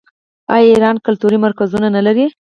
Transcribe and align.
آیا 0.53 0.65
ایران 0.73 0.95
کلتوري 1.05 1.37
مرکزونه 1.45 1.87
نلري؟ 1.95 2.25